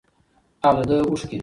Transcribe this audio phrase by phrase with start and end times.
[0.67, 1.37] او دده اوښكي